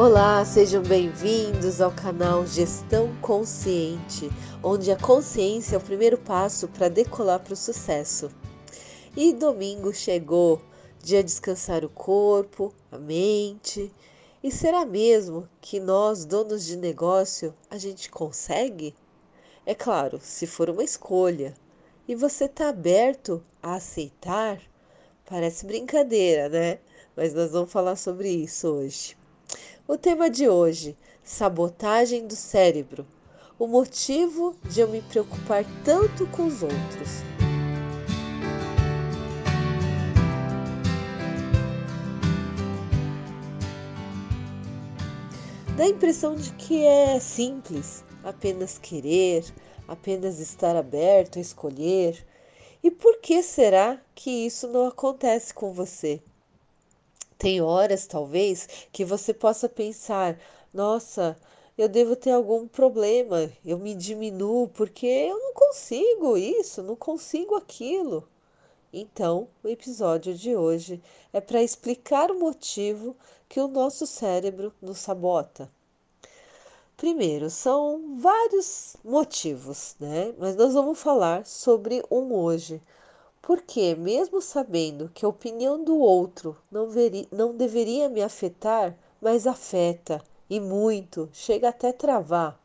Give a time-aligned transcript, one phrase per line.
[0.00, 4.30] Olá, sejam bem-vindos ao canal Gestão Consciente,
[4.62, 8.30] onde a consciência é o primeiro passo para decolar para o sucesso.
[9.16, 10.62] E domingo chegou,
[11.02, 13.92] dia de descansar o corpo, a mente.
[14.40, 18.94] E será mesmo que nós, donos de negócio, a gente consegue?
[19.66, 21.54] É claro, se for uma escolha.
[22.06, 24.60] E você está aberto a aceitar?
[25.28, 26.78] Parece brincadeira, né?
[27.16, 29.18] Mas nós vamos falar sobre isso hoje.
[29.86, 30.94] O tema de hoje:
[31.24, 33.06] sabotagem do cérebro.
[33.58, 37.22] O motivo de eu me preocupar tanto com os outros.
[45.74, 49.44] Dá a impressão de que é simples, apenas querer,
[49.86, 52.26] apenas estar aberto a escolher.
[52.82, 56.20] E por que será que isso não acontece com você?
[57.38, 60.38] Tem horas, talvez, que você possa pensar:
[60.74, 61.36] nossa,
[61.78, 67.54] eu devo ter algum problema, eu me diminuo porque eu não consigo isso, não consigo
[67.54, 68.28] aquilo.
[68.92, 71.00] Então, o episódio de hoje
[71.32, 73.16] é para explicar o motivo
[73.48, 75.70] que o nosso cérebro nos sabota.
[76.96, 80.34] Primeiro, são vários motivos, né?
[80.36, 82.82] Mas nós vamos falar sobre um hoje,
[83.40, 89.46] porque, mesmo sabendo que a opinião do outro não, veri, não deveria me afetar, mas
[89.46, 92.58] afeta e muito, chega até travar.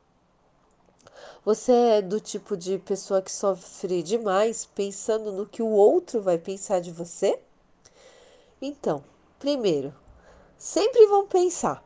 [1.45, 6.37] Você é do tipo de pessoa que sofre demais pensando no que o outro vai
[6.37, 7.39] pensar de você?
[8.61, 9.03] Então,
[9.39, 9.93] primeiro,
[10.57, 11.83] sempre vão pensar.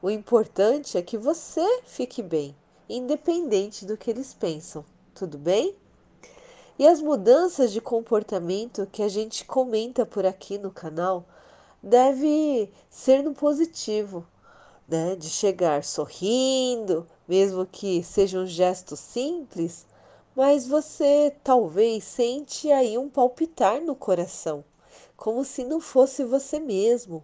[0.00, 2.56] O importante é que você fique bem,
[2.88, 4.84] independente do que eles pensam.
[5.14, 5.76] Tudo bem?
[6.82, 11.24] E as mudanças de comportamento que a gente comenta por aqui no canal
[11.80, 14.26] deve ser no positivo,
[14.88, 15.14] né?
[15.14, 19.86] De chegar sorrindo, mesmo que seja um gesto simples,
[20.34, 24.64] mas você talvez sente aí um palpitar no coração,
[25.16, 27.22] como se não fosse você mesmo.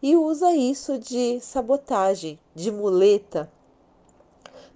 [0.00, 3.52] E usa isso de sabotagem, de muleta.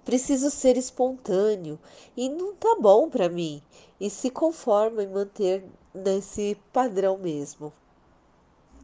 [0.03, 1.79] Preciso ser espontâneo
[2.17, 3.61] e não tá bom para mim
[3.99, 5.63] e se conforma em manter
[5.93, 7.71] nesse padrão mesmo.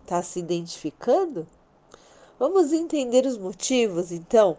[0.04, 1.48] Está se identificando?
[2.38, 4.58] Vamos entender os motivos então?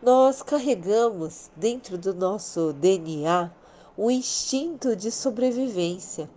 [0.00, 3.50] Nós carregamos dentro do nosso DNA
[3.96, 6.30] o instinto de sobrevivência.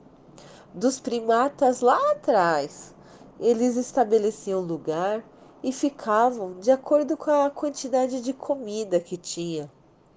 [0.74, 2.96] Dos primatas lá atrás,
[3.40, 5.24] eles estabeleciam lugar
[5.64, 9.72] e ficavam de acordo com a quantidade de comida que tinha,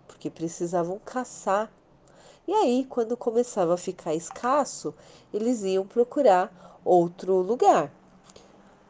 [0.06, 1.70] porque precisavam caçar
[2.46, 4.92] e aí, quando começava a ficar escasso,
[5.32, 7.92] eles iam procurar outro lugar.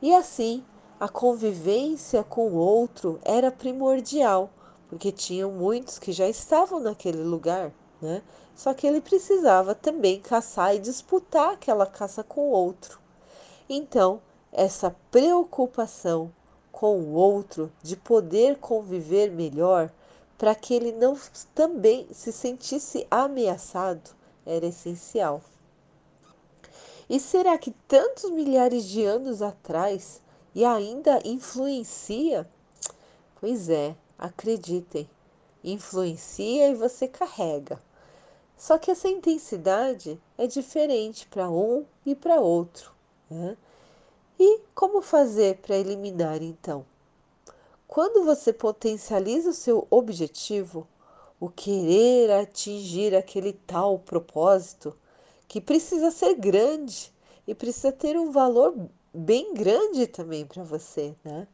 [0.00, 0.64] E assim,
[0.98, 4.48] a convivência com o outro era primordial,
[4.88, 7.70] porque tinham muitos que já estavam naquele lugar,
[8.00, 8.22] né?
[8.54, 12.98] Só que ele precisava também caçar e disputar aquela caça com o outro.
[13.68, 16.32] Então, essa preocupação
[16.82, 19.88] com o outro de poder conviver melhor
[20.36, 21.16] para que ele não
[21.54, 24.10] também se sentisse ameaçado
[24.44, 25.40] era essencial.
[27.08, 30.20] E será que tantos milhares de anos atrás
[30.52, 32.50] e ainda influencia?
[33.40, 35.08] Pois é, acreditem,
[35.62, 37.80] influencia e você carrega.
[38.58, 42.92] Só que essa intensidade é diferente para um e para outro.
[43.30, 43.56] Né?
[44.44, 46.84] E como fazer para eliminar então?
[47.86, 50.84] Quando você potencializa o seu objetivo,
[51.38, 54.98] o querer atingir aquele tal propósito,
[55.46, 57.12] que precisa ser grande
[57.46, 58.74] e precisa ter um valor
[59.14, 61.46] bem grande também para você, né?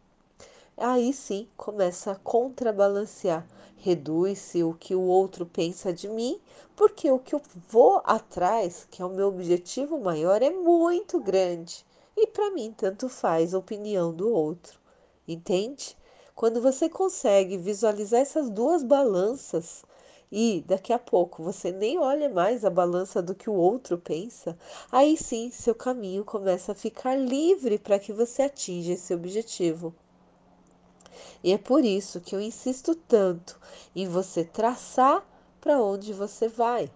[0.75, 6.41] Aí sim começa a contrabalancear, reduz-se o que o outro pensa de mim,
[6.75, 11.87] porque o que eu vou atrás, que é o meu objetivo maior, é muito grande.
[12.21, 14.81] E para mim tanto faz a opinião do outro,
[15.29, 15.97] entende?
[16.35, 19.85] Quando você consegue visualizar essas duas balanças
[20.33, 24.59] e daqui a pouco você nem olha mais a balança do que o outro pensa,
[24.91, 29.95] aí sim seu caminho começa a ficar livre para que você atinja esse objetivo.
[31.45, 33.61] E é por isso que eu insisto tanto
[33.95, 35.25] em você traçar
[35.61, 36.91] para onde você vai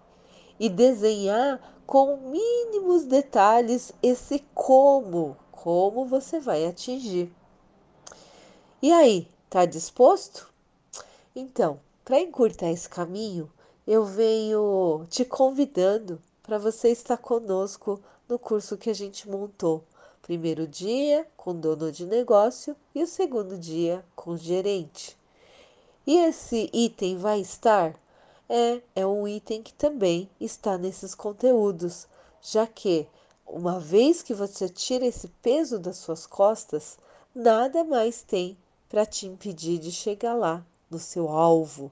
[0.63, 7.31] e desenhar com mínimos detalhes esse como, como você vai atingir.
[8.81, 10.51] E aí, Está disposto?
[11.35, 13.47] Então, para encurtar esse caminho,
[13.85, 19.83] eu venho te convidando para você estar conosco no curso que a gente montou
[20.23, 25.15] Primeiro dia com dono de negócio e o segundo dia com gerente.
[26.07, 27.93] E esse item vai estar?
[28.55, 32.07] É, é um item que também está nesses conteúdos,
[32.39, 33.07] já que
[33.47, 36.99] uma vez que você tira esse peso das suas costas,
[37.33, 38.55] nada mais tem
[38.87, 41.91] para te impedir de chegar lá no seu alvo,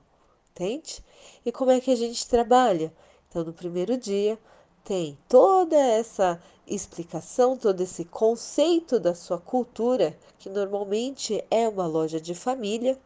[0.52, 1.04] entende?
[1.44, 2.94] E como é que a gente trabalha?
[3.28, 4.38] Então, no primeiro dia,
[4.84, 12.22] tem toda essa explicação, todo esse conceito da sua cultura, que normalmente é uma loja
[12.22, 13.00] de família,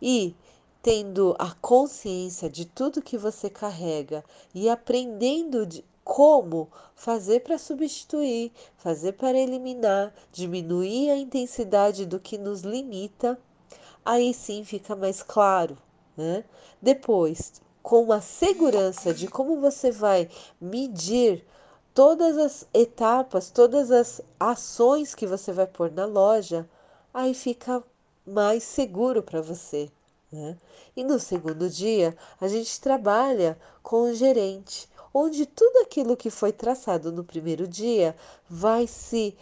[0.00, 0.32] e
[0.84, 4.22] tendo a consciência de tudo que você carrega
[4.54, 12.36] e aprendendo de como fazer para substituir, fazer para eliminar, diminuir a intensidade do que
[12.36, 13.40] nos limita,
[14.04, 15.78] aí sim fica mais claro.
[16.14, 16.44] Né?
[16.82, 20.28] Depois, com a segurança de como você vai
[20.60, 21.46] medir
[21.94, 26.68] todas as etapas, todas as ações que você vai pôr na loja,
[27.14, 27.82] aí fica
[28.26, 29.90] mais seguro para você.
[30.34, 30.58] Né?
[30.96, 36.50] E no segundo dia, a gente trabalha com o gerente, onde tudo aquilo que foi
[36.50, 38.16] traçado no primeiro dia
[38.50, 39.36] vai se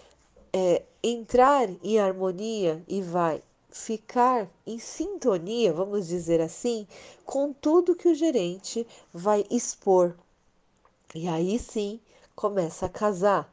[0.52, 6.86] é, entrar em harmonia e vai ficar em sintonia, vamos dizer assim,
[7.24, 10.14] com tudo que o gerente vai expor.
[11.14, 11.98] E aí sim
[12.36, 13.50] começa a casar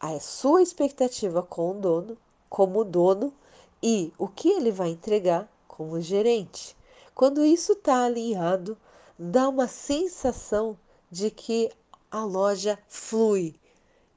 [0.00, 2.18] a sua expectativa com o dono,
[2.50, 3.32] como dono,
[3.80, 6.76] e o que ele vai entregar como gerente.
[7.14, 8.78] Quando isso está alinhado,
[9.18, 10.78] dá uma sensação
[11.10, 11.70] de que
[12.10, 13.54] a loja flui.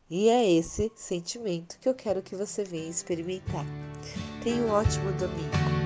[0.09, 3.65] E é esse sentimento que eu quero que você venha experimentar.
[4.43, 5.76] Tenha um ótimo domingo.